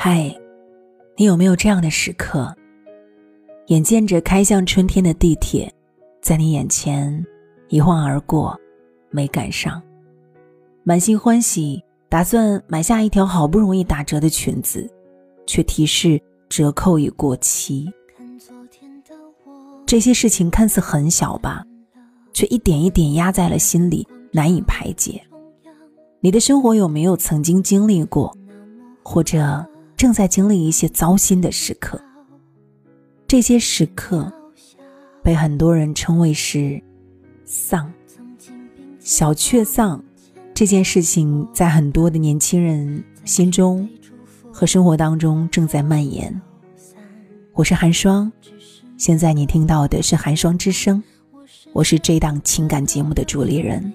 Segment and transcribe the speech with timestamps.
[0.00, 0.32] 嗨，
[1.16, 2.54] 你有没有这样的时刻？
[3.66, 5.68] 眼见着开向春天的地铁，
[6.22, 7.26] 在你眼前
[7.68, 8.56] 一晃而过，
[9.10, 9.82] 没赶上，
[10.84, 14.88] 满心欢喜，打算买下一条好不容易打折的裙子，
[15.48, 17.92] 却提示折扣已过期。
[19.84, 21.64] 这些事情看似很小吧，
[22.32, 25.20] 却一点一点压在了心里，难以排解。
[26.20, 28.32] 你的生活有没有曾经经历过，
[29.02, 29.66] 或者
[29.98, 32.00] 正在经历一些糟心的时刻？
[33.26, 34.32] 这些时刻
[35.24, 36.80] 被很多人称为是
[37.44, 37.92] “丧”。
[39.00, 40.00] 小确丧
[40.54, 43.88] 这件事情，在很多的年轻人心中
[44.52, 46.40] 和生活当中正在蔓延。
[47.54, 48.30] 我是寒霜，
[48.96, 51.02] 现在你听到的是寒霜之声，
[51.72, 53.92] 我是这档情感节目的主理人。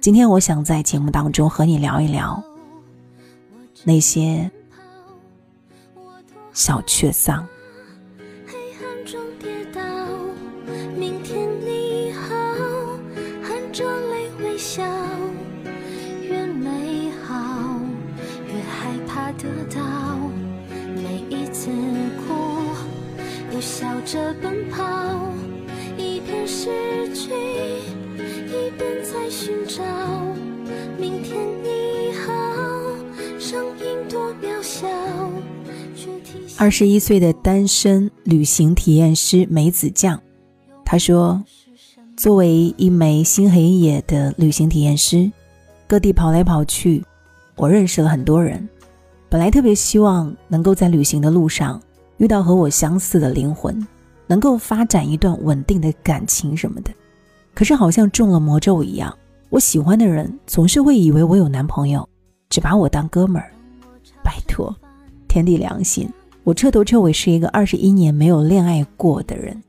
[0.00, 2.42] 今天我想在节目当中和你聊一聊
[3.84, 4.50] 那些
[6.52, 7.46] 小确丧。
[36.60, 40.20] 二十一岁的单身旅行体验师梅子酱，
[40.84, 41.42] 他说
[42.18, 45.32] ：“作为一枚心黑野的旅行体验师，
[45.86, 47.02] 各地跑来跑去，
[47.56, 48.68] 我认识了很多人。
[49.30, 51.80] 本来特别希望能够在旅行的路上
[52.18, 53.74] 遇到和我相似的灵魂，
[54.26, 56.92] 能够发展一段稳定的感情什么的。”
[57.56, 59.16] 可是好像中了魔咒一样，
[59.48, 62.06] 我喜欢的人总是会以为我有男朋友，
[62.50, 63.50] 只把我当哥们儿。
[64.22, 64.76] 拜托，
[65.26, 66.06] 天地良心，
[66.50, 69.62] 我彻头彻尾是一个二十一年没有恋爱过的人。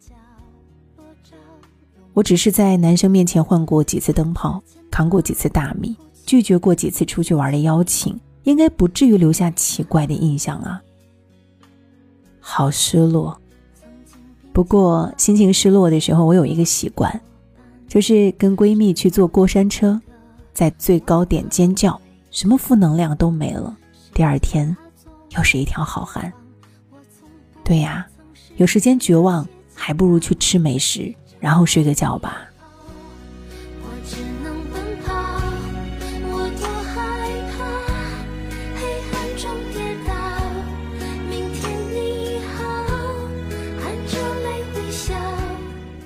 [2.14, 5.96] 我只是在男生面前换过几次灯泡，扛过几次大米，
[6.26, 10.82] 拒绝过几次出去玩的邀请，应该不至于留下奇怪的印象啊。
[12.40, 13.40] 好失落。
[14.52, 17.22] 不过心情失落的时候，我有一个习惯。
[17.88, 20.02] 就是跟闺蜜去坐过山车，
[20.52, 22.02] 在最高点尖叫，
[22.32, 23.78] 什么负能量都没了。
[24.16, 24.76] 第二天，
[25.38, 26.34] 又是一条好汉。
[27.64, 28.06] 对呀，
[28.58, 32.42] 有时间绝望，还不如去吃美食，然后睡个觉吧。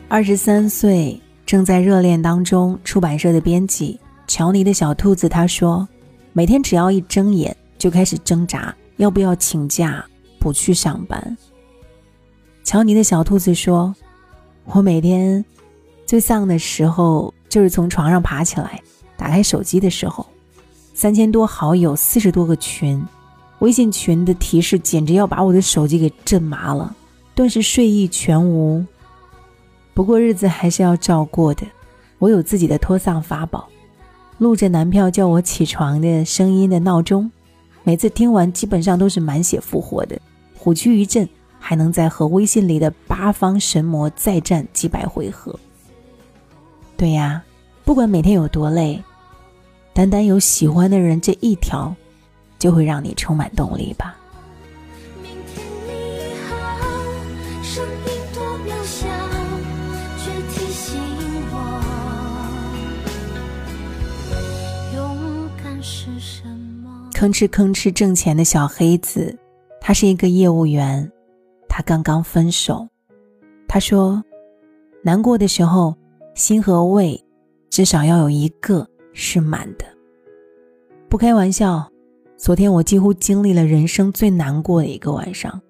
[0.08, 1.22] 二十三岁。
[1.46, 5.88] 正在热恋当中，出版社的编辑乔尼的小兔子他说
[6.34, 10.04] ：“每天只要一睁眼，就开始挣扎要不要请假
[10.46, 11.36] 不去上班。”
[12.64, 13.96] 乔尼的小兔子说
[14.66, 15.44] ：“我每天
[16.06, 18.80] 最丧的时候，就是从床上爬起来，
[19.18, 20.24] 打开手机的时候，
[20.94, 23.04] 三千多好友，四十多个群，
[23.58, 26.96] 微信群的提示简直要把我的手机给震麻了，
[27.34, 28.86] 顿时睡意全无。”
[29.96, 31.66] 不过日子还是要照过的，
[32.20, 33.68] 我有自己的拖丧法宝，
[34.38, 37.32] 录着男票叫我起床的声音的闹钟，
[37.84, 40.20] 每次听完基本上都是满血复活的，
[40.66, 45.56] 虎躯一震，还能再和微信里的八方神魔再战几百回合。
[46.98, 47.44] 对呀，
[47.84, 49.00] 不管每天有多累，
[49.94, 51.96] 单单有喜欢的人这一条，
[52.58, 54.18] 就会让你充满动力吧。
[67.14, 69.38] 吭哧吭哧挣钱的小黑子，
[69.88, 71.12] 他是一个业务员，
[71.70, 72.88] 他刚刚分手。
[73.68, 74.20] 他说
[75.06, 75.94] ：“难过的时候，
[76.34, 77.24] 心和胃
[77.70, 79.86] 至少要有一个是满的。”
[81.08, 81.88] 不开玩笑，
[82.36, 85.62] 昨天我几乎经历了人生最难过的一个晚上。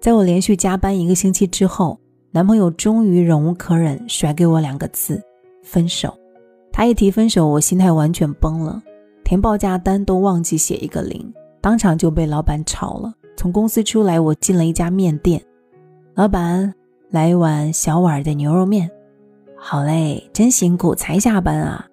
[0.00, 1.98] 在我连续加班一个星期之后，
[2.30, 5.20] 男朋友终于忍无可忍，甩给我两个字：
[5.64, 6.16] 分手。
[6.70, 8.80] 他一提分手，我心态完全崩了。
[9.24, 13.12] 填报价单都忘记写一个零，当场就被老板炒了。
[13.38, 15.40] 从公司出来，我进了一家面店，
[16.16, 16.74] 老板
[17.08, 18.90] 来一碗小碗的牛肉面。
[19.56, 21.86] 好嘞，真辛苦才下班啊！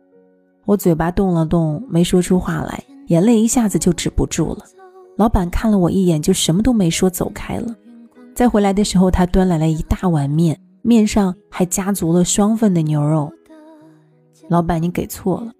[0.66, 4.66] 我嘴巴动了动，没说出话来，眼泪一下子就止不住了。
[5.18, 7.76] 老板看了我一眼，就什么都没说，走开了。
[8.34, 13.32] 再回来的时候，他端来了一大碗面，面上还加足了双份的牛肉。
[14.50, 15.52] 老板，你给错了。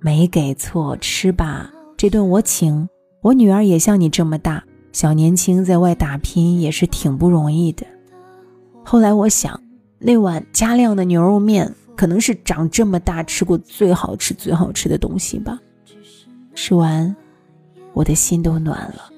[0.00, 2.88] 没给错，吃吧，这顿我请，
[3.20, 7.86] 我女儿也像你这么大，小年轻在外打拼也是挺不容易的。
[8.84, 9.60] 后来我想，
[9.98, 15.58] 那碗加量的牛肉面可能是长这么大吃过最好吃、最好吃的东西吧。
[16.54, 17.14] 吃完，
[17.94, 19.10] 我的心都暖了。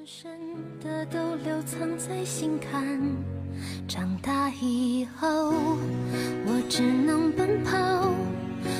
[3.87, 5.27] 长大以后，
[6.45, 7.71] 我只能奔跑。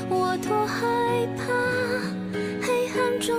[0.09, 1.43] 我多害怕
[2.61, 3.35] 黑暗中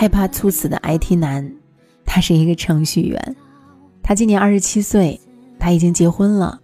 [0.00, 1.54] 害怕猝死的 IT 男，
[2.06, 3.36] 他是一个程序员。
[4.02, 5.20] 他今年二十七岁，
[5.58, 6.58] 他已经结婚了。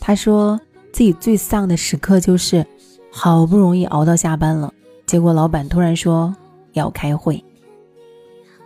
[0.00, 0.58] 他说
[0.90, 2.66] 自己最丧的时刻就是，
[3.10, 4.72] 好不容易熬到下班了，
[5.04, 6.34] 结果老板突然说
[6.72, 7.44] 要开会。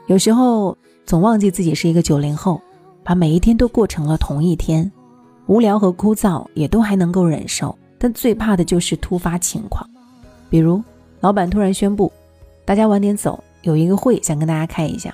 [0.06, 2.62] 有时候总忘记自己是一个九零后，
[3.02, 4.88] 把每一天都过成了同一天，
[5.47, 9.85] 无聊和枯燥也都还能够忍受，但最怕的就是突发情况，
[10.49, 10.81] 比如
[11.19, 12.12] 老板突然宣布
[12.64, 13.43] 大家晚点走。
[13.66, 15.12] 有一个会想跟大家开一下，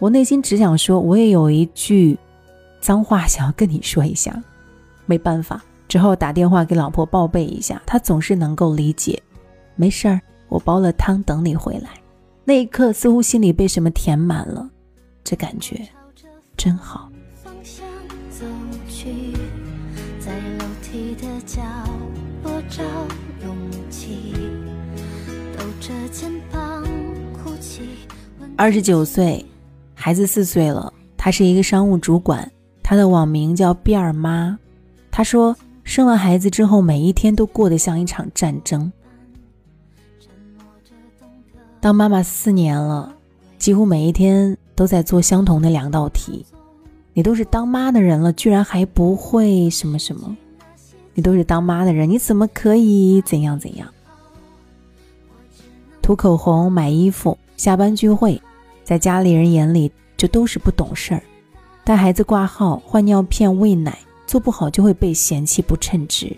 [0.00, 2.18] 我内心只想说，我也有一句
[2.80, 4.42] 脏话想要跟你说一下，
[5.06, 9.22] 没办法，只好打电话给老婆报备一下，她总是能够理解。
[9.76, 11.90] 没事儿，我煲了汤等你回来。
[12.44, 14.68] 那一刻，似乎心里被什么填满了，
[15.22, 15.80] 这感觉
[16.56, 17.08] 真好。
[28.56, 29.44] 二十九岁，
[29.94, 30.92] 孩子四岁了。
[31.16, 32.50] 他是一个商务主管，
[32.82, 34.58] 他的网名叫“辫儿妈”。
[35.10, 38.90] 他说，生完孩子之后，每一天都过得像一场战争。
[41.80, 43.14] 当妈妈四年了，
[43.58, 46.44] 几乎每一天都在做相同的两道题。
[47.12, 50.36] 你都是当妈的人了，居然还不会什么什么？
[51.14, 53.88] 你都是当妈的人，你怎么可以怎样怎样？
[56.00, 58.40] 涂口红、买衣服、下班聚会。
[58.84, 61.22] 在家里人眼里，这都是不懂事儿。
[61.84, 66.34] 带孩子挂号、换尿片、喂奶，做不好就会被嫌弃不称职。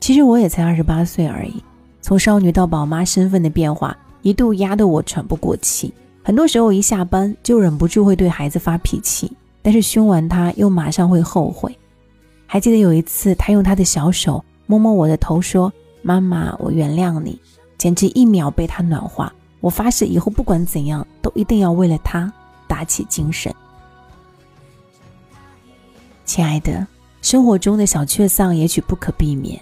[0.00, 1.62] 其实我也才二十八岁而已，
[2.00, 5.92] 从少女到宝妈身份的变化，一度压得我喘不过气。
[6.22, 9.30] 很多时候一下班就忍不住会对孩子发脾气，
[9.60, 11.76] 但是凶完他又马上会后悔。
[12.46, 15.70] 还记得有一次，他用他的小手摸摸我的头，说
[16.00, 17.38] ：“妈妈，我原谅你。”
[17.76, 19.32] 简直一秒被他暖化。
[19.62, 22.30] 我发誓，以后不管怎样，都一定要为了他
[22.66, 23.54] 打起精神。
[26.24, 26.84] 亲爱的，
[27.20, 29.60] 生活中的小确丧也许不可避免，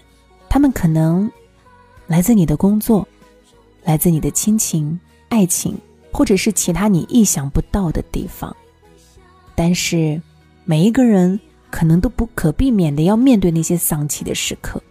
[0.49, 1.31] 他们可能
[2.07, 3.07] 来自你的工作，
[3.85, 4.99] 来自你的亲情、
[5.29, 5.77] 爱情，
[6.11, 8.57] 或者是其他你意想不到的地方。
[9.55, 10.21] 但是，
[10.65, 11.39] 每一个人
[11.71, 14.83] 可能都不可避免的要面对那些丧气的时刻，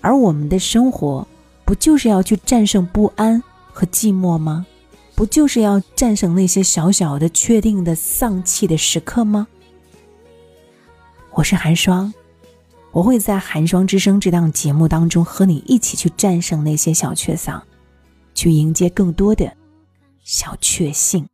[0.00, 1.26] 而我们的生活，
[1.64, 3.42] 不就是要去战胜不安？
[3.72, 4.66] 和寂寞吗？
[5.14, 9.46] 不就是要战胜那些小小的、确定的丧气的时刻吗？
[11.32, 12.12] 我是寒霜，
[12.90, 17.62] 我会在《寒霜之声》这档节目当中和你一起去战胜那些小确丧，
[18.34, 19.50] 去迎接更多的
[20.22, 21.26] 小确幸。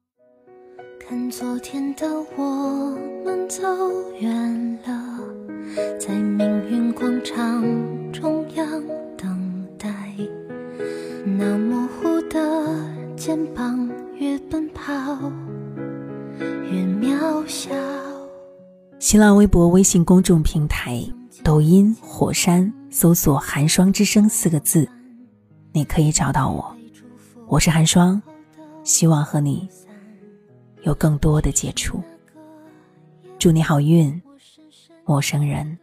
[1.00, 2.06] 看昨天的
[2.36, 3.62] 我们走
[4.20, 5.18] 远了，
[5.98, 7.64] 在命运广场
[8.12, 8.82] 中央
[19.08, 21.02] 新浪微博、微信公众平台、
[21.42, 24.86] 抖音、火山搜索“寒霜之声”四个字，
[25.72, 26.76] 你可以找到我。
[27.46, 28.20] 我是寒霜，
[28.84, 29.66] 希望和你
[30.82, 32.02] 有更多的接触。
[33.38, 34.20] 祝你好运，
[35.06, 35.78] 陌生人。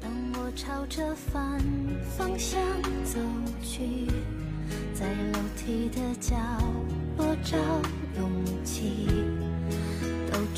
[0.00, 1.60] 当我朝着反
[2.16, 2.58] 方向
[3.04, 3.20] 走
[3.62, 4.06] 去。
[4.94, 6.34] 在楼梯的角
[7.18, 7.58] 落找
[8.16, 8.30] 勇
[8.64, 9.06] 气，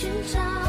[0.00, 0.67] 寻找。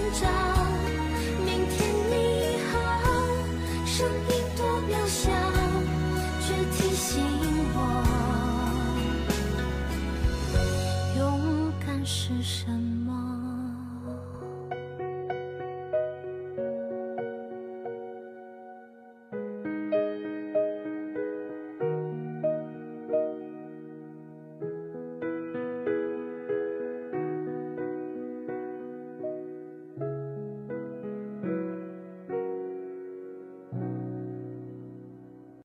[0.00, 1.78] 明天
[2.08, 2.14] 你
[2.70, 2.72] 好
[3.84, 5.28] 声音多渺小
[6.40, 7.10] 却提醒
[7.74, 7.76] 我
[11.16, 11.18] 勇
[11.84, 12.87] 敢是什